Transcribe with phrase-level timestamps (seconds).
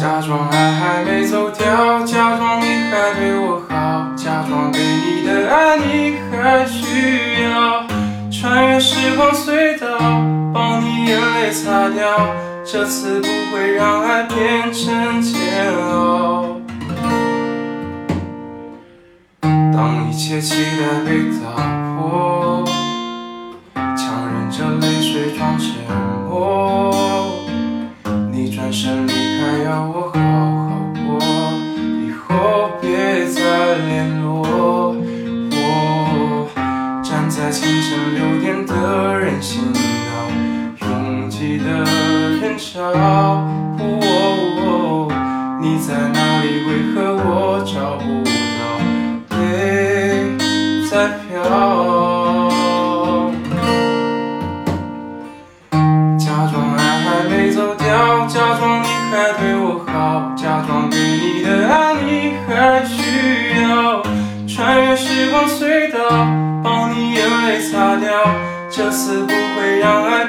[0.00, 7.86] 假装爱还没走掉，假装你还对我好，假装给你的爱你还需要。
[8.30, 9.98] 穿越时光隧道，
[10.54, 12.34] 帮你眼泪擦掉，
[12.64, 16.46] 这次不会让爱变成煎熬。
[19.42, 21.60] 当一切期待被打
[21.98, 22.64] 破，
[23.74, 25.68] 强忍着泪水装沉
[26.26, 26.90] 默。
[28.32, 29.06] 你转身
[41.40, 42.92] 挤的人潮。
[45.58, 46.44] 你在哪里？
[46.66, 48.04] 为何我找不
[48.60, 49.38] 到？
[49.38, 50.36] 泪
[50.90, 50.92] 在
[51.24, 51.24] 飘。
[56.18, 57.88] 假装爱还没走掉，
[58.26, 64.02] 假装你还对我好，假装给你的爱你还需要。
[64.46, 65.96] 穿越时光隧道，
[66.62, 68.10] 帮你眼泪擦掉，
[68.70, 70.19] 这次不会让爱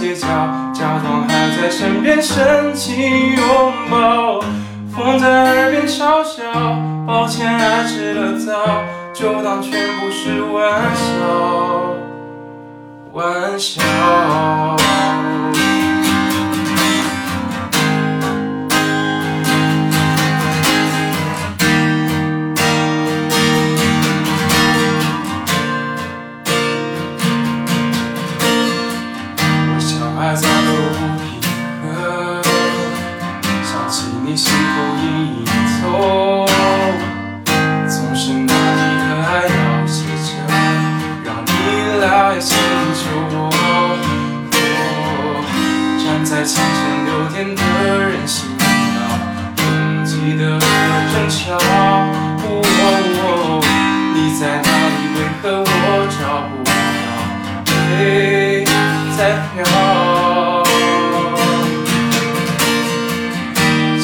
[0.00, 0.26] 街角，
[0.72, 4.40] 假装还在身边，深情拥抱。
[4.94, 6.42] 风在耳边嘲笑，
[7.06, 8.52] 抱歉爱迟了早，
[9.12, 11.12] 就当全部是玩笑，
[13.12, 14.85] 玩笑。
[46.46, 47.60] 清晨六点的
[48.08, 48.62] 人行道，
[49.58, 49.64] 拥
[50.04, 50.58] 挤的人
[51.28, 51.58] 潮。
[51.58, 52.62] 哦
[54.14, 54.96] 你在哪里？
[55.16, 55.66] 为何我
[56.14, 56.70] 找不到？
[57.98, 58.64] 泪
[59.18, 59.54] 在飘。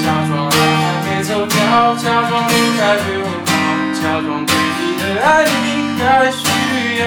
[0.03, 0.53] 假装爱
[0.83, 3.50] 还没走掉，假装你还对我好，
[3.94, 4.50] 假装对
[4.81, 5.65] 你的爱你
[6.03, 6.43] 还需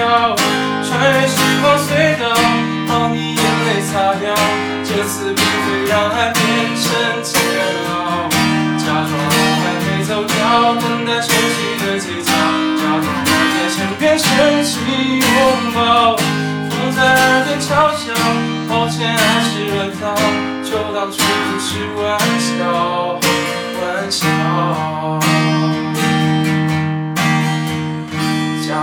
[0.82, 2.24] 穿越时光隧道，
[2.88, 4.24] 帮你眼泪擦掉，
[4.96, 6.42] 这次不会让爱变
[6.74, 7.38] 成煎
[7.90, 8.26] 熬。
[8.78, 14.72] 假装还没走掉，等待熟悉的街角，假装还在身边，深情
[15.18, 15.28] 拥
[15.74, 16.16] 抱。
[16.16, 18.14] 风在耳边嘲笑，
[18.70, 20.16] 抱歉爱是软糖，
[20.64, 21.68] 就当全部是
[22.00, 23.20] 玩笑，
[23.82, 24.26] 玩笑。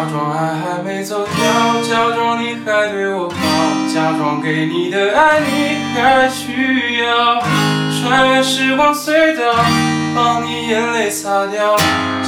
[0.03, 1.33] 假装爱还没走掉，
[1.81, 3.35] 假装你还对我好，
[3.87, 7.41] 假装给你的爱你还需要。
[8.01, 9.63] 穿越时光隧道，
[10.13, 11.77] 帮你眼泪擦掉，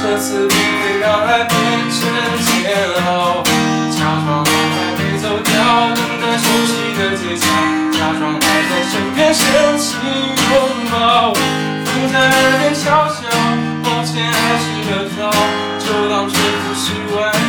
[0.00, 1.52] 这次不会让爱变
[1.92, 2.00] 成
[2.40, 2.72] 煎
[3.04, 3.44] 熬。
[3.92, 5.52] 假装爱还没走掉，
[5.92, 7.46] 等待熟悉的街角，
[7.92, 9.44] 假装爱在身边深
[9.76, 10.56] 情拥
[10.90, 11.34] 抱，
[11.84, 13.28] 风在耳边悄悄，
[13.84, 15.30] 抱歉爱是个早，
[15.78, 17.45] 就当全部是玩笑。